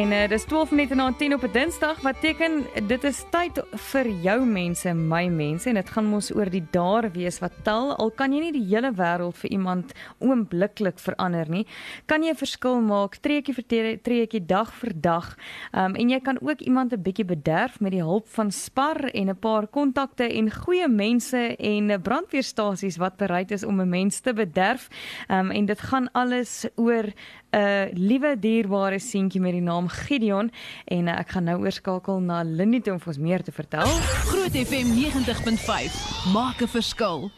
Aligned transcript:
En 0.00 0.12
uh, 0.12 0.28
dis 0.28 0.44
12 0.44 0.70
minute 0.70 0.94
na 0.94 1.12
10 1.12 1.34
op 1.34 1.42
'n 1.44 1.52
Dinsdag 1.52 2.00
wat 2.00 2.20
teken 2.20 2.64
dit 2.86 3.04
is 3.04 3.24
tyd 3.30 3.60
vir 3.92 4.06
jou 4.22 4.46
mense, 4.46 4.94
my 4.94 5.26
mense 5.28 5.68
en 5.68 5.74
dit 5.74 5.90
gaan 5.90 6.04
mos 6.04 6.30
oor 6.34 6.48
die 6.50 6.64
daar 6.70 7.10
wees 7.12 7.38
wat 7.38 7.52
tel. 7.62 7.96
Al 7.96 8.10
kan 8.10 8.32
jy 8.32 8.40
nie 8.40 8.52
die 8.52 8.64
hele 8.64 8.92
wêreld 8.92 9.36
vir 9.36 9.50
iemand 9.50 9.92
oombliklik 10.18 10.98
verander 10.98 11.50
nie, 11.50 11.66
kan 12.06 12.22
jy 12.22 12.30
'n 12.30 12.36
verskil 12.36 12.80
maak 12.80 13.16
treetjie 13.16 13.54
vir 13.54 13.64
treetjie 14.02 14.46
dag 14.46 14.72
vir 14.72 14.92
dag. 14.94 15.36
Um, 15.72 15.94
en 15.94 16.08
jy 16.08 16.20
kan 16.20 16.38
ook 16.40 16.60
iemand 16.60 16.92
'n 16.92 17.02
bietjie 17.02 17.24
bederf 17.24 17.80
met 17.80 17.92
die 17.92 18.02
hulp 18.02 18.28
van 18.28 18.50
Spar 18.50 19.04
en 19.12 19.28
'n 19.28 19.36
paar 19.36 19.66
kontakte 19.66 20.24
en 20.24 20.50
goeie 20.50 20.88
mense 20.88 21.56
en 21.56 22.02
brandweerstasies 22.02 22.96
wat 22.96 23.16
bereid 23.16 23.50
is 23.50 23.64
om 23.64 23.80
'n 23.80 23.88
mens 23.88 24.20
te 24.20 24.32
bederf. 24.32 24.88
Um, 25.28 25.50
en 25.50 25.66
dit 25.66 25.80
gaan 25.80 26.08
alles 26.12 26.66
oor 26.76 27.04
'n 27.50 27.58
uh, 27.58 27.92
liewe 27.92 28.38
dierbare 28.38 28.98
seentjie 28.98 29.40
met 29.40 29.52
die 29.52 29.60
naam 29.60 29.88
Gideon 29.90 30.50
en 30.84 31.08
uh, 31.08 31.18
ek 31.20 31.34
gaan 31.34 31.48
nou 31.50 31.58
oorskakel 31.64 32.22
na 32.24 32.42
Lindy 32.46 32.82
om 32.90 33.00
vir 33.02 33.12
ons 33.14 33.20
meer 33.20 33.44
te 33.44 33.52
vertel. 33.54 33.90
Groot 34.30 34.56
FM 34.56 34.94
90.5 34.96 35.98
maak 36.34 36.62
'n 36.62 36.70
verskil. 36.70 37.30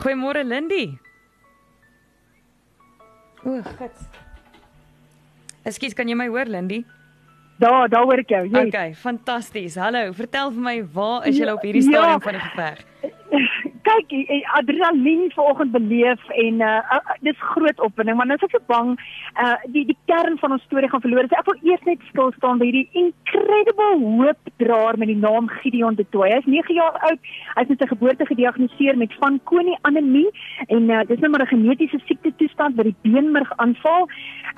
Goeiemôre 0.00 0.44
Lindy. 0.44 0.98
O, 3.44 3.62
gits. 3.78 4.08
Ekskuus, 5.68 5.94
kan 5.94 6.08
jy 6.08 6.16
my 6.16 6.28
hoor 6.28 6.48
Lindy? 6.48 6.84
Daar, 7.58 7.88
daar 7.90 8.04
hoor 8.06 8.18
ek 8.22 8.30
jou. 8.30 8.44
Yes. 8.46 8.66
Okay, 8.70 8.94
fantasties. 8.94 9.74
Hallo, 9.74 10.12
vertel 10.14 10.52
vir 10.54 10.62
my, 10.62 10.76
waar 10.94 11.26
is 11.26 11.38
jy 11.40 11.48
op 11.50 11.64
hierdie 11.66 11.82
ja. 11.82 11.90
stadium 11.90 12.14
ja, 12.14 12.24
van 12.24 12.38
die 12.38 12.44
geveg? 12.46 12.84
kyk, 13.88 14.14
adrenalien 14.60 15.30
vanoggend 15.34 15.72
beleef 15.72 16.28
en 16.44 16.60
uh, 16.64 16.80
uh, 16.96 17.16
dis 17.26 17.46
groot 17.54 17.80
opwinding, 17.80 18.16
maar 18.18 18.28
nou 18.28 18.38
is 18.38 18.46
ek 18.48 18.56
so 18.56 18.70
bang 18.70 18.94
uh 19.42 19.56
die 19.74 19.84
die 19.88 19.98
kern 20.10 20.38
van 20.42 20.56
ons 20.56 20.64
storie 20.68 20.90
gaan 20.92 21.04
verloor. 21.04 21.28
So 21.28 21.40
ek 21.40 21.50
wil 21.50 21.72
eers 21.72 21.86
net 21.88 22.04
stil 22.10 22.32
staan 22.36 22.60
by 22.60 22.68
hierdie 22.70 22.88
incredible 23.32 23.98
hoopdraer 24.00 24.98
met 24.98 25.08
die 25.08 25.16
naam 25.16 25.48
Gideon 25.48 25.94
de 25.94 26.06
Tooy. 26.10 26.30
Hy's 26.30 26.44
9 26.44 26.74
jaar 26.74 26.98
oud. 27.08 27.18
Hy's 27.54 27.68
met 27.68 27.80
sy 27.80 27.86
geboorte 27.86 28.26
gediagnoseer 28.26 28.96
met 28.96 29.12
Fanconi 29.12 29.76
anemie 29.82 30.28
en 30.66 30.90
uh, 30.90 31.00
dis 31.08 31.18
nou 31.18 31.30
maar 31.30 31.42
'n 31.42 31.54
genetiese 31.54 32.00
siekte 32.04 32.32
toestand 32.36 32.76
wat 32.76 32.84
die 32.84 32.96
beenmerg 33.02 33.52
aanval. 33.56 34.08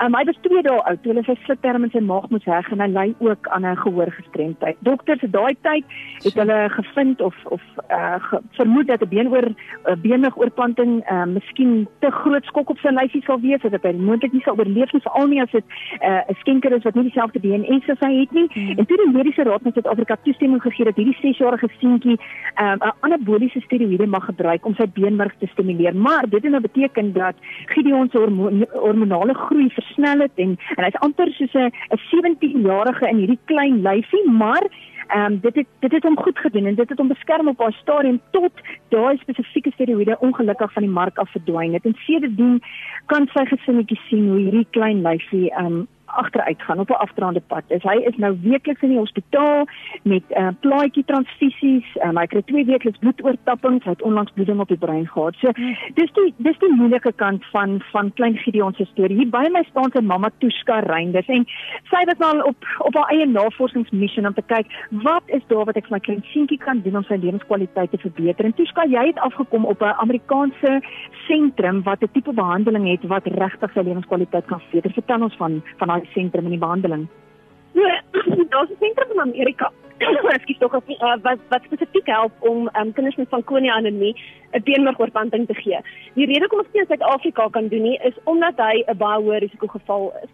Um, 0.03 0.15
hy 0.15 0.25
was 0.25 0.39
2 0.43 0.63
dae 0.63 0.83
oud 0.83 1.03
toe 1.03 1.13
hulle 1.13 1.25
sy 1.25 1.37
slitterm 1.45 1.85
in 1.85 1.91
sy 1.91 2.01
maag 2.01 2.29
moes 2.31 2.45
heg 2.45 2.71
en 2.73 2.81
hy 2.81 2.89
ly 2.89 3.15
ook 3.19 3.49
aan 3.49 3.67
'n 3.67 3.77
gehoorgestremdheid. 3.77 4.77
Dokters 4.81 5.21
het 5.21 5.33
daai 5.33 5.57
tyd 5.61 5.85
het 6.25 6.35
hulle 6.35 6.69
gevind 6.71 7.21
of 7.21 7.35
of 7.45 7.63
uh 7.91 8.19
ge, 8.21 8.41
vermoed 8.51 8.87
dat 8.87 9.03
'n 9.03 9.09
beenoor 9.09 9.47
uh, 9.49 9.97
beenigoorplanting 10.03 11.11
uh, 11.11 11.25
miskien 11.25 11.89
te 12.01 12.11
groot 12.11 12.45
skok 12.45 12.71
op 12.71 12.79
sy 12.79 12.89
lyfie 12.89 13.23
sal 13.23 13.41
wees 13.41 13.63
dat 13.63 13.83
hy 13.83 13.93
moontlik 13.93 14.33
nie 14.33 14.43
sal 14.43 14.59
oorleef 14.59 14.93
nie 14.93 15.03
veral 15.03 15.27
nie 15.27 15.43
as 15.43 15.51
dit 15.51 15.65
'n 16.01 16.05
uh, 16.07 16.39
skenker 16.39 16.73
is 16.73 16.83
wat 16.83 16.95
nie 16.95 17.03
dieselfde 17.03 17.41
DNA 17.41 17.81
as 17.89 17.99
hy 18.01 18.21
het 18.21 18.33
nie. 18.33 18.49
Hmm. 18.61 18.79
En 18.79 18.87
toe 18.87 18.97
die 18.97 19.13
mediese 19.13 19.43
raad 19.43 19.63
van 19.63 19.73
Suid-Afrika 19.73 20.17
toestemming 20.23 20.63
gegee 20.63 20.85
dat 20.85 20.97
hierdie 20.97 21.17
6-jarige 21.21 21.69
seentjie 21.79 22.17
'n 22.17 22.65
um, 22.65 22.93
anaboliese 23.01 23.61
steroïde 23.61 24.07
mag 24.07 24.25
gebruik 24.25 24.67
om 24.67 24.75
sy 24.75 24.87
beenmerg 24.95 25.35
te 25.39 25.47
stimuleer. 25.47 25.97
Maar 25.97 26.29
dit 26.29 26.43
het 26.43 26.51
nou 26.51 26.63
beteken 26.63 27.13
dat 27.13 27.35
Gideon 27.65 28.09
se 28.13 28.19
hormonale 28.73 29.35
groei 29.35 29.71
versnel 29.71 30.19
het 30.19 30.35
en 30.35 30.59
en 30.77 30.85
hy's 30.85 31.01
amper 31.07 31.33
soos 31.33 31.55
'n 31.55 31.73
'n 31.95 32.01
17-jarige 32.11 33.09
in 33.09 33.17
hierdie 33.17 33.45
klein 33.45 33.83
lyfie, 33.83 34.31
maar 34.31 34.67
Ehm 35.11 35.33
um, 35.33 35.39
dit 35.41 35.55
het 35.55 35.67
dit 35.79 35.93
het 35.93 36.03
hom 36.03 36.19
goed 36.19 36.39
gedoen 36.39 36.67
en 36.67 36.75
dit 36.75 36.89
het 36.89 36.99
hom 36.99 37.09
beskerm 37.09 37.49
op 37.49 37.59
haar 37.59 37.73
stadium 37.73 38.21
tot 38.31 38.53
daai 38.89 39.17
spesifieke 39.19 39.71
steroïde 39.71 40.17
ongelukkig 40.21 40.73
van 40.73 40.83
die 40.83 40.91
mark 40.91 41.19
af 41.19 41.31
verdwyn 41.31 41.73
het. 41.73 41.85
En 41.85 41.97
sedertdien 42.07 42.63
kan 43.07 43.27
sy 43.33 43.45
gesinnetjie 43.45 44.01
sien 44.09 44.29
hoe 44.29 44.39
hierdie 44.39 44.67
klein 44.71 45.03
lyfie 45.03 45.51
ehm 45.51 45.67
um, 45.67 45.87
agteruit 46.17 46.63
gaan 46.63 46.79
op 46.79 46.91
'n 46.91 47.03
afdraande 47.05 47.43
pad. 47.47 47.63
Is 47.69 47.83
hy 47.83 47.97
is 47.97 48.17
nou 48.17 48.39
weekliks 48.43 48.83
in 48.83 48.89
die 48.89 48.99
hospitaal 48.99 49.67
met 50.03 50.23
'n 50.29 50.39
uh, 50.39 50.47
eh, 50.47 50.55
plaatjie 50.61 51.05
transfusies. 51.05 51.87
Um, 52.05 52.17
hy 52.17 52.27
kry 52.27 52.43
twee 52.43 52.65
weekliks 52.65 52.99
bloedoortappings. 52.99 53.85
Hy 53.85 53.91
het 53.91 54.03
onlangs 54.03 54.33
bloeding 54.33 54.61
op 54.61 54.69
die 54.69 54.79
brein 54.79 55.07
gehad. 55.07 55.35
So 55.35 55.53
dis 55.95 56.13
die 56.13 56.35
dis 56.37 56.59
die 56.59 56.75
moeilike 56.75 57.13
kant 57.13 57.45
van 57.53 57.83
van 57.93 58.13
klein 58.13 58.37
Gideon 58.37 58.75
se 58.75 58.85
storie. 58.85 59.17
Hier 59.17 59.31
by 59.31 59.49
my 59.53 59.63
staan 59.69 59.91
sy 59.93 60.01
mamma 60.01 60.31
Tuska 60.39 60.79
Reinders 60.79 61.29
en 61.29 61.47
sy 61.91 62.05
was 62.05 62.19
nou 62.19 62.43
op 62.43 62.57
op 62.79 62.95
haar 62.95 63.11
eie 63.11 63.27
navorsingsmissie 63.27 64.27
om 64.27 64.35
te 64.35 64.43
kyk 64.43 64.67
wat 64.91 65.23
is 65.27 65.43
daar 65.47 65.65
wat 65.65 65.77
ek 65.77 65.87
vir 65.89 65.97
my 65.97 66.01
klein 66.01 66.25
seentjie 66.33 66.59
kan 66.59 66.81
doen 66.81 66.97
om 66.97 67.05
sy 67.05 67.15
lewenskwaliteit 67.15 67.91
te 67.91 67.99
verbeter. 67.99 68.45
En 68.45 68.55
Tuska, 68.55 68.87
jy 68.89 69.07
het 69.07 69.19
afgekom 69.19 69.65
op 69.65 69.83
'n 69.83 69.95
Amerikaanse 70.05 70.81
sentrum 71.27 71.83
wat 71.83 72.03
'n 72.03 72.13
tipe 72.13 72.33
behandeling 72.33 72.89
het 72.89 73.07
wat 73.07 73.27
regtig 73.27 73.73
sy 73.73 73.81
lewenskwaliteit 73.81 74.47
kan 74.47 74.61
verbeter. 74.61 74.93
Vertel 74.93 75.23
ons 75.23 75.37
van 75.37 75.63
van 75.79 75.91
daai 76.01 76.13
sentrum 76.15 76.49
in 76.49 76.57
die 76.57 76.65
behandeling? 76.65 77.09
Ja, 77.73 78.01
daar's 78.53 78.71
'n 78.71 78.81
sentrum 78.81 79.11
in 79.13 79.21
Amerika. 79.21 79.71
Ek 80.35 80.43
skiet 80.43 80.61
tog 80.61 80.75
uh, 80.75 81.17
wat 81.23 81.39
wat 81.49 81.63
spesifiek 81.69 82.07
help 82.07 82.33
om 82.41 82.69
um, 82.73 82.93
kinders 82.93 83.17
met 83.17 83.29
Fanconi 83.29 83.69
anemie 83.69 84.15
'n 84.53 84.63
beenmergoorplanting 84.65 85.47
te 85.47 85.55
gee. 85.55 85.79
Die 86.15 86.27
rede 86.27 86.41
hoekom 86.41 86.59
ons 86.59 86.73
dit 86.73 86.81
in 86.81 86.87
Suid-Afrika 86.87 87.49
kan 87.49 87.69
doen 87.69 87.83
nie 87.83 87.99
is 88.05 88.17
omdat 88.25 88.57
hy 88.57 88.85
'n 88.87 88.97
baie 88.97 89.23
hoë 89.23 89.39
risiko 89.39 89.67
geval 89.67 90.13
is. 90.23 90.31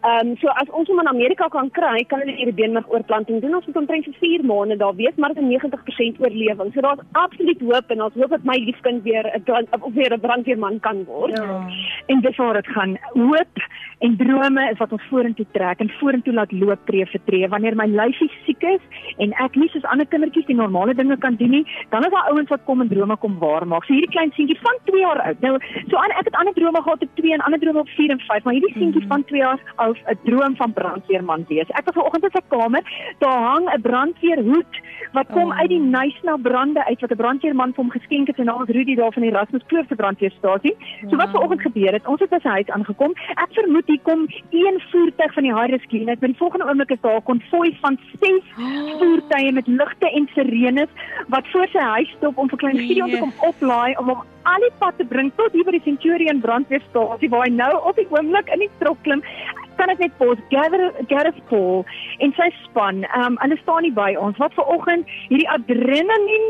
Ehm 0.00 0.28
um, 0.28 0.36
so 0.40 0.46
as 0.48 0.68
ons 0.78 0.88
hom 0.88 1.00
in 1.02 1.08
Amerika 1.10 1.48
kan 1.50 1.70
kry, 1.74 2.04
kan 2.10 2.20
hulle 2.22 2.36
hierdie 2.38 2.54
beenmergoorplanting 2.60 3.40
doen. 3.42 3.56
Ons 3.58 3.66
moet 3.66 3.80
omtrent 3.80 4.04
vir 4.06 4.14
4 4.20 4.44
maande 4.46 4.76
daar 4.78 4.94
wees, 4.94 5.16
maar 5.16 5.34
dit 5.34 5.42
is 5.42 5.50
90% 5.50 6.20
oorlewing. 6.22 6.70
So 6.74 6.84
daar's 6.86 7.02
absoluut 7.12 7.64
hoop 7.70 7.90
en 7.90 8.04
ons 8.06 8.14
hoop 8.14 8.30
dat 8.36 8.46
my 8.46 8.56
liefkind 8.62 9.02
weer 9.02 9.26
'n 9.26 9.66
of 9.80 9.92
weer 9.94 10.14
'n 10.14 10.20
brandweerman 10.20 10.80
kan 10.80 11.04
word. 11.04 11.36
Ja. 11.38 11.66
En 12.06 12.20
dis 12.20 12.36
waar 12.36 12.54
dit 12.54 12.66
gaan. 12.66 12.98
Hoop 13.14 13.54
en 13.98 14.16
drome 14.16 14.70
is 14.70 14.78
wat 14.78 14.92
ons 14.92 15.02
vorentoe 15.10 15.46
trek 15.52 15.80
en 15.80 15.90
vorentoe 15.98 16.32
laat 16.32 16.52
loop 16.52 16.86
tree 16.86 17.06
vir 17.06 17.20
tree. 17.24 17.48
Wanneer 17.48 17.74
my 17.74 17.86
lyfie 17.86 18.30
siek 18.46 18.62
is 18.62 18.80
en 19.16 19.32
ek 19.32 19.56
nie 19.56 19.68
soos 19.68 19.84
ander 19.84 20.06
kindertjies 20.06 20.46
die 20.46 20.54
normale 20.54 20.94
dinge 20.94 21.16
kan 21.16 21.34
doen 21.34 21.50
nie, 21.50 21.66
dan 21.90 22.04
is 22.04 22.10
daar 22.10 22.30
ouens 22.30 22.48
wat 22.48 22.64
kom 22.64 22.80
en 22.80 22.88
drome 22.88 23.16
kom 23.16 23.38
waarmaak. 23.38 23.84
So 23.84 23.92
hierdie 23.92 24.10
klein 24.10 24.30
seentjie 24.36 24.58
van 24.60 24.76
2 24.84 25.00
jaar 25.00 25.20
oud. 25.22 25.40
Nou, 25.40 25.58
so 25.88 25.96
aan 25.96 26.10
ek 26.10 26.24
het 26.24 26.34
ander 26.34 26.54
drome 26.54 26.82
gehad 26.82 27.02
op 27.02 27.14
2 27.14 27.32
en 27.32 27.40
ander 27.40 27.60
drome 27.60 27.78
op 27.78 27.88
4 27.88 28.10
en 28.10 28.20
5, 28.20 28.44
maar 28.44 28.54
hierdie 28.54 28.72
seentjie 28.72 29.02
mm 29.02 29.08
-hmm. 29.08 29.08
van 29.08 29.24
2 29.24 29.40
jaar 29.40 29.60
oud 29.76 29.87
'n 29.96 30.18
droom 30.24 30.56
van 30.56 30.72
brandweerman 30.72 31.44
wees. 31.48 31.68
Ek 31.68 31.84
was 31.84 31.94
vanoggend 31.94 32.24
in 32.24 32.30
sy 32.30 32.44
kamer, 32.48 32.82
daar 33.18 33.40
hang 33.42 33.68
'n 33.68 33.80
brandweerhoed 33.80 34.74
wat 35.12 35.26
kom 35.32 35.50
oh. 35.50 35.58
uit 35.58 35.68
die 35.68 35.80
Nysna 35.80 36.36
brande 36.36 36.84
uit 36.84 37.00
wat 37.00 37.10
'n 37.10 37.16
brandweerman 37.16 37.72
vir 37.74 37.84
hom 37.84 37.90
geskenk 37.90 38.26
het 38.26 38.38
en 38.38 38.44
naam 38.44 38.62
is 38.62 38.74
Rudy 38.74 38.94
daar 38.94 39.12
van 39.12 39.22
die 39.22 39.30
Erasmus 39.30 39.66
Kloof 39.66 39.86
se 39.88 39.94
brandweerstasie. 39.94 40.76
So 41.08 41.16
wat 41.16 41.30
vanoggend 41.30 41.60
gebeur 41.60 41.92
het, 41.92 42.06
ons 42.06 42.20
het 42.20 42.30
by 42.30 42.38
sy 42.42 42.48
huis 42.48 42.70
aangekom. 42.70 43.12
Ek 43.36 43.52
vermoed 43.52 43.86
hier 43.86 44.00
kom 44.02 44.26
een 44.50 44.80
voertuig 44.90 45.32
van 45.32 45.42
die 45.42 45.54
High 45.54 45.70
Rescue 45.70 46.04
net, 46.04 46.20
maar 46.20 46.28
die 46.28 46.38
volgende 46.38 46.66
oomblik 46.68 46.90
is 46.90 47.00
daar 47.00 47.16
'n 47.16 47.22
konvoi 47.22 47.76
van 47.80 47.98
6 48.20 48.30
oh. 48.58 48.98
voertuie 48.98 49.52
met 49.52 49.66
ligte 49.66 50.10
en 50.10 50.28
sirenes 50.34 50.90
wat 51.28 51.46
voor 51.52 51.68
sy 51.72 51.78
huis 51.78 52.10
stop 52.16 52.38
om 52.38 52.48
vir 52.48 52.58
klein 52.58 52.78
Gideon 52.78 53.10
nee. 53.10 53.14
te 53.14 53.20
kom 53.20 53.32
oplaai 53.48 53.96
om 53.96 54.08
hom 54.08 54.22
al 54.42 54.64
die 54.64 54.72
pad 54.78 54.96
te 54.96 55.04
bring 55.04 55.30
tot 55.36 55.52
hier 55.52 55.66
by 55.66 55.74
die 55.76 55.84
Centurion 55.84 56.40
brandweerstasie 56.40 57.30
waar 57.32 57.46
hy 57.46 57.52
nou 57.52 57.72
op 57.90 57.98
die 58.00 58.06
oomblik 58.14 58.48
in 58.54 58.64
die 58.64 58.70
trok 58.80 59.00
klim 59.06 59.22
kan 59.78 59.92
ek 59.92 60.02
net 60.02 60.16
pos 60.18 60.40
gather 60.52 60.90
Gareth 61.10 61.38
Paul 61.50 61.84
en 62.24 62.34
sy 62.38 62.50
span. 62.64 63.04
Ehm 63.08 63.32
um, 63.32 63.38
hulle 63.42 63.58
staan 63.62 63.86
nie 63.86 63.94
by 63.94 64.10
ons. 64.18 64.38
Wat 64.42 64.54
ver 64.58 64.66
oggend 64.74 65.08
hierdie 65.30 65.48
adrenalien 65.54 66.46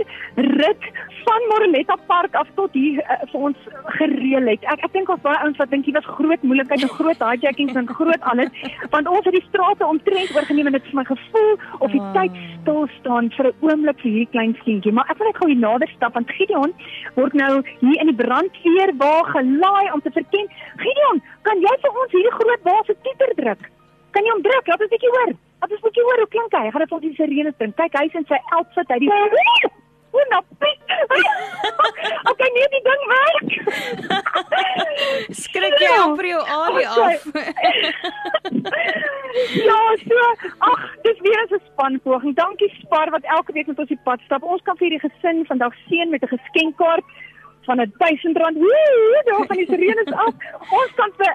rit 0.59 0.89
van 1.27 1.47
Moreletta 1.51 1.97
Park 2.11 2.35
af 2.41 2.49
tot 2.57 2.73
hier 2.73 3.03
uh, 3.05 3.19
vir 3.33 3.47
ons 3.51 3.69
gereël 3.99 4.49
het. 4.53 4.65
Ek 4.73 4.85
ek 4.89 4.95
dink 4.97 5.13
ons 5.13 5.25
baie 5.25 5.41
ouens 5.45 5.61
wat 5.61 5.73
dink 5.75 5.87
dit 5.89 5.97
was 5.97 6.09
groot 6.19 6.47
moeilikheid 6.49 6.87
en 6.87 6.95
groot 6.99 7.25
hijackings 7.25 7.77
en 7.81 7.91
groot 8.01 8.29
alles 8.33 8.67
want 8.95 9.11
ons 9.13 9.27
het 9.29 9.37
die 9.37 9.45
strate 9.49 9.87
omtrent 9.87 10.33
oorgeneem 10.37 10.71
en 10.71 10.79
dit 10.79 10.89
is 10.89 10.97
my 10.97 11.05
gevoel 11.09 11.53
of 11.85 11.93
die 11.93 12.05
tyd 12.17 12.39
stil 12.61 12.87
staan 12.99 13.31
vir 13.37 13.51
'n 13.51 13.69
oomblik 13.69 14.01
vir 14.03 14.11
hierdie 14.11 14.33
klein 14.35 14.55
seentjie. 14.65 14.93
Maar 14.93 15.11
ek 15.11 15.19
wil 15.19 15.29
net 15.29 15.41
gou 15.41 15.49
hier 15.53 15.65
nader 15.67 15.91
stap 15.97 16.15
want 16.15 16.33
Gideon 16.39 16.73
word 17.17 17.35
nou 17.35 17.53
hier 17.85 17.99
in 18.01 18.11
die 18.13 18.21
brandweer 18.25 18.91
waar 19.03 19.25
gelaai 19.37 19.93
om 19.93 20.01
te 20.01 20.11
verken. 20.11 20.47
Gideon, 20.85 21.23
kan 21.43 21.61
jy 21.61 21.75
vir 21.83 21.93
ons 22.03 22.13
hierdie 22.17 22.37
groot 22.41 22.63
baas 22.63 22.87
se 22.87 22.95
toeter 23.19 23.39
druk? 23.43 23.67
Kan 24.17 24.25
jy 24.25 24.31
hom 24.35 24.43
druk? 24.47 24.71
Laat 24.71 24.85
ons 24.87 24.95
bietjie 24.95 25.13
hoor. 25.17 25.35
Laat 25.61 25.75
ons 25.77 25.85
bietjie 25.87 26.07
hoor 26.07 26.23
hoe 26.23 26.31
klink 26.35 26.57
hy. 26.59 26.71
Gaan 26.71 26.85
dit 26.85 26.91
vir 26.93 26.99
ons 26.99 27.07
die 27.09 27.17
sirene 27.19 27.53
bring. 27.59 27.75
Kyk, 27.81 28.01
hy's 28.03 28.17
in 28.21 28.27
sy 28.31 28.41
outfit 28.59 28.95
uit 28.95 29.05
die 29.05 29.13
Hoe 30.11 30.25
nou 30.31 30.43
piek? 30.59 30.81
Okay, 32.31 32.49
nee, 32.55 32.69
die 32.73 32.83
ding 32.85 33.03
werk. 33.11 33.51
Skrik 35.43 35.77
jy 35.83 35.91
op 36.03 36.15
vir 36.19 36.29
jou 36.29 36.41
alie 36.55 36.85
af? 36.89 37.25
ja, 39.69 39.79
so. 40.03 40.27
Ag, 40.71 40.85
dis 41.07 41.23
weer 41.27 41.43
'n 41.45 41.61
spanpoging. 41.67 42.35
Dankie 42.37 42.71
Spar 42.81 43.11
wat 43.11 43.25
elke 43.37 43.53
week 43.53 43.67
met 43.67 43.79
ons 43.79 43.89
die 43.89 44.01
pad 44.05 44.21
stap. 44.27 44.43
Ons 44.43 44.63
kan 44.63 44.77
vir 44.77 44.91
die 44.97 45.03
gesin 45.03 45.45
vandag 45.47 45.75
seën 45.89 46.11
met 46.11 46.23
'n 46.23 46.35
geskenkkaart 46.37 47.05
van 47.67 47.81
'n 47.81 47.93
1000 47.99 48.37
rand. 48.37 48.57
Woe, 48.57 49.23
daar 49.25 49.47
van 49.47 49.57
die 49.57 49.67
sirenes 49.67 50.13
af. 50.13 50.35
Ons 50.71 50.93
kan 50.95 51.11
vir 51.17 51.35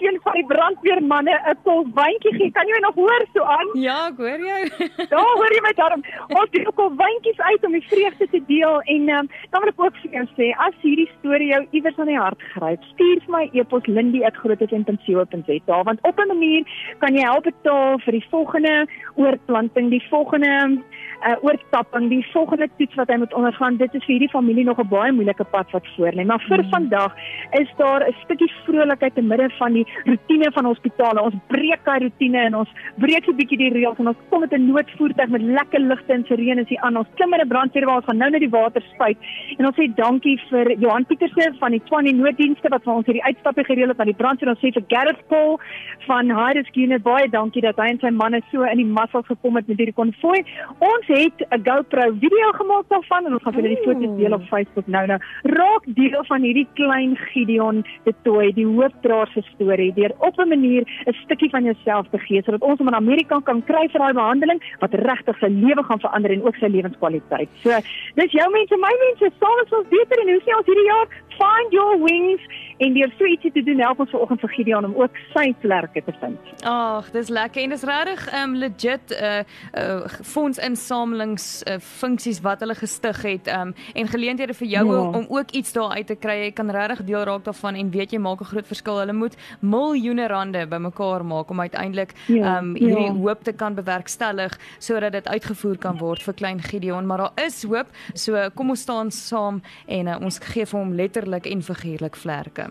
elkeen 0.00 0.20
van 0.22 0.32
die 0.32 0.46
brandweermanne 0.46 1.40
'n 1.50 1.56
kol 1.62 1.84
wyntjie 1.94 2.34
gee. 2.34 2.50
Kan 2.50 2.66
jy 2.66 2.72
my 2.72 2.80
nog 2.80 2.94
hoor 2.94 3.24
so 3.34 3.42
aan? 3.42 3.68
Ja, 3.72 4.06
ek 4.08 4.16
hoor 4.16 4.40
jou. 4.40 4.88
Daar 5.12 5.34
hoor 5.36 5.52
jy 5.52 5.60
my 5.62 5.72
daarom. 5.72 6.02
Ons 6.28 6.50
doen 6.50 6.66
ook 6.66 6.78
al 6.78 6.96
wyntjies 6.96 7.40
uit 7.40 7.64
om 7.64 7.72
die 7.72 7.86
vreugde 7.88 8.28
te 8.30 8.42
deel 8.46 8.80
en 8.80 9.08
um, 9.08 9.28
dan 9.50 9.60
wil 9.60 9.72
ek 9.72 9.80
ook 9.80 9.96
vir 10.02 10.10
jou 10.10 10.26
sê 10.36 10.50
as 10.56 10.74
hierdie 10.82 11.10
storie 11.18 11.50
jou 11.50 11.66
iewers 11.70 11.98
aan 11.98 12.12
die 12.12 12.18
hart 12.18 12.42
gryp, 12.54 12.82
stuur 12.94 13.20
vir 13.26 13.34
my 13.36 13.44
e-pos 13.52 13.86
lindy@grootefintensio.za 13.86 15.82
want 15.82 16.00
op 16.02 16.18
'n 16.18 16.26
manier 16.26 16.64
kan 16.98 17.14
jy 17.14 17.22
help 17.22 17.44
betaal 17.44 17.98
vir 17.98 18.12
die 18.12 18.26
volgende 18.30 18.86
oorplanting, 19.16 19.90
die 19.90 20.06
volgende 20.08 20.82
uh, 21.26 21.36
oorstapping, 21.44 22.08
die 22.08 22.26
volgende 22.32 22.68
toets 22.78 22.94
wat 22.94 23.08
hy 23.08 23.16
moet 23.16 23.34
ondergaan. 23.34 23.76
Dit 23.76 23.94
is 23.94 24.04
vir 24.04 24.14
hierdie 24.16 24.32
familie 24.32 24.64
nog 24.64 24.78
'n 24.78 24.88
baie 24.88 25.12
moeilike 25.12 25.44
pad 25.44 25.70
wat 25.70 25.86
voor 25.96 26.12
lê. 26.12 26.24
Maar 26.24 26.44
vir 26.48 26.62
mm. 26.62 26.70
vandag 26.70 27.14
is 27.50 27.68
daar 27.76 28.06
'n 28.08 28.14
stukkie 28.24 28.52
vrolikheid 28.64 29.14
te 29.14 29.22
midde 29.22 29.50
van 29.58 29.72
die 29.72 29.86
rotine 30.04 30.50
van 30.52 30.64
hospitale. 30.64 31.22
Ons 31.22 31.36
breek 31.48 31.84
daai 31.84 31.98
rotine 32.04 32.38
en 32.46 32.54
ons 32.62 32.70
breek 32.98 33.28
'n 33.28 33.36
bietjie 33.36 33.58
die 33.58 33.72
reëls 33.74 33.98
en 33.98 34.08
ons 34.08 34.22
kom 34.30 34.40
met 34.40 34.52
'n 34.52 34.66
noodvoertuig 34.66 35.28
met 35.28 35.42
lekker 35.42 35.80
ligte 35.80 36.12
en 36.12 36.24
sirenes 36.24 36.68
hier 36.68 36.80
aan. 36.80 36.96
Ons 36.96 37.08
klim 37.16 37.34
in 37.34 37.40
'n 37.40 37.48
brandweer 37.48 37.86
waar 37.86 37.96
ons 37.96 38.04
gaan 38.04 38.18
nou 38.18 38.30
net 38.30 38.40
die 38.40 38.50
water 38.50 38.82
spuit. 38.94 39.18
En 39.58 39.66
ons 39.66 39.76
sê 39.76 39.94
dankie 39.94 40.40
vir 40.50 40.78
Johan 40.78 41.06
Pieterse 41.06 41.52
van 41.58 41.70
die 41.70 41.82
Tshwane 41.84 42.12
nooddienste 42.12 42.68
wat 42.68 42.82
vir 42.84 42.94
ons 42.94 43.06
hierdie 43.06 43.24
uitstappe 43.24 43.64
gereël 43.64 43.88
het 43.88 44.00
aan 44.00 44.12
die 44.12 44.20
brandweer. 44.22 44.50
Ons 44.50 44.60
sê 44.60 44.72
vir 44.72 44.84
Gareth 44.88 45.22
Paul 45.28 45.58
van 46.06 46.30
Highest 46.30 46.76
Unit 46.76 47.02
baie 47.02 47.28
dankie 47.28 47.62
dat 47.62 47.76
hy 47.76 47.88
en 47.88 47.98
sy 47.98 48.10
manne 48.10 48.40
so 48.50 48.62
in 48.62 48.76
die 48.76 48.84
massa 48.84 49.22
gekom 49.22 49.56
het 49.56 49.66
met 49.68 49.78
hierdie 49.78 49.94
konvooi. 49.94 50.44
Ons 50.78 51.06
het 51.06 51.38
'n 51.50 51.62
GoPro 51.64 52.12
video 52.20 52.52
gemaak 52.52 52.88
daarvan 52.88 53.26
en 53.26 53.32
ons 53.32 53.42
gaan 53.42 53.54
julle 53.54 53.68
die 53.68 53.84
foto's 53.84 54.16
deel 54.16 54.32
op 54.32 54.42
Facebook 54.48 54.86
nou 54.86 55.06
nou. 55.06 55.18
Raak 55.42 55.84
deel 55.86 56.24
van 56.24 56.42
hierdie 56.42 56.68
klein 56.74 57.16
Gideon 57.16 57.84
de 58.04 58.14
Tooi, 58.22 58.52
die 58.52 58.66
hoofdraer 58.66 59.28
se 59.34 59.42
storie 59.42 59.69
deur 59.76 60.12
op 60.18 60.38
'n 60.38 60.48
manier 60.48 60.82
'n 61.06 61.12
stukkie 61.24 61.50
van 61.50 61.64
jouself 61.64 62.06
te 62.10 62.18
gee 62.18 62.42
sodat 62.42 62.62
ons 62.62 62.78
hom 62.78 62.88
in 62.88 62.94
Amerika 62.94 63.40
kan 63.40 63.62
kry 63.64 63.88
vir 63.88 64.00
daai 64.00 64.12
behandeling 64.12 64.60
wat 64.80 64.94
regtig 64.94 65.38
sy 65.38 65.46
lewe 65.46 65.82
gaan 65.82 66.00
verander 66.00 66.30
en 66.30 66.42
ook 66.42 66.56
sy 66.56 66.66
lewenskwaliteit. 66.66 67.48
So, 67.62 67.70
dis 68.14 68.32
jou 68.32 68.50
mense, 68.50 68.76
my 68.76 68.94
mense, 69.06 69.34
saam 69.38 69.58
is 69.64 69.72
ons 69.72 69.88
beter 69.88 70.18
en 70.20 70.28
hoe 70.28 70.40
sien 70.44 70.56
ons 70.56 70.66
hierdie 70.66 70.90
jaar 70.92 71.08
find 71.40 71.72
your 71.72 71.96
wings 72.04 72.40
en 72.80 72.94
deur 72.96 73.10
so 73.18 73.28
ietsie 73.28 73.52
te 73.52 73.62
doen 73.64 73.80
help 73.84 74.00
ons 74.04 74.12
vanoggend 74.14 74.40
vir 74.44 74.52
Gideon 74.54 74.86
om 74.88 74.94
ook 75.02 75.18
sy 75.34 75.50
vlerke 75.60 76.02
te 76.04 76.14
vind. 76.20 76.52
Ag, 76.68 77.10
dis 77.12 77.28
lekker 77.32 77.62
en 77.62 77.74
dis 77.74 77.84
regtig 77.90 78.22
um 78.40 78.54
legit 78.56 79.12
'n 79.12 79.24
uh, 79.24 79.42
uh, 79.82 80.08
fondsinsamelings 80.34 81.46
uh, 81.68 81.76
funksies 82.00 82.40
wat 82.40 82.60
hulle 82.64 82.74
gestig 82.74 83.22
het 83.22 83.50
um 83.52 83.74
en 83.94 84.08
geleenthede 84.08 84.54
vir 84.54 84.68
jou 84.68 84.86
ja. 84.86 85.00
om 85.18 85.26
ook 85.28 85.50
iets 85.50 85.72
daar 85.72 85.92
uit 85.96 86.06
te 86.06 86.16
kry. 86.16 86.36
Jy 86.44 86.52
kan 86.52 86.70
regtig 86.70 87.04
deel 87.04 87.24
raak 87.28 87.44
daarvan 87.44 87.74
en 87.74 87.90
weet 87.90 88.12
jy 88.12 88.18
maak 88.18 88.40
'n 88.40 88.50
groot 88.52 88.66
verskil. 88.66 88.98
Hulle 88.98 89.12
moet 89.12 89.36
miljoene 89.60 90.26
rande 90.28 90.66
bymekaar 90.66 91.24
maak 91.24 91.50
om 91.50 91.60
uiteindelik 91.60 92.12
ja. 92.26 92.58
um 92.58 92.74
hierdie 92.74 93.12
ja. 93.12 93.12
hoop 93.12 93.44
te 93.44 93.52
kan 93.52 93.74
bewerkstellig 93.74 94.58
sodat 94.78 95.12
dit 95.12 95.28
uitgevoer 95.28 95.78
kan 95.78 95.98
word 95.98 96.22
vir 96.22 96.34
klein 96.34 96.60
Gideon, 96.60 97.06
maar 97.06 97.18
daar 97.18 97.44
is 97.46 97.62
hoop. 97.62 97.86
So 98.14 98.50
kom 98.54 98.70
ons 98.70 98.80
staan 98.80 99.10
saam 99.10 99.62
en 99.86 100.06
uh, 100.06 100.16
ons 100.20 100.38
gee 100.38 100.66
vir 100.66 100.78
hom 100.80 100.92
letterlik 100.94 101.29
en 101.46 101.62
figuurlik 101.62 102.16
vlerke. 102.16 102.66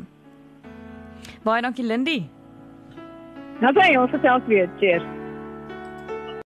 Baie 1.44 1.62
dankie 1.62 1.86
Lindy. 1.86 2.24
Nou 3.60 3.74
sien 3.76 4.00
ons 4.00 4.12
self 4.22 4.46
weer. 4.48 4.70
Cheers. 4.80 5.04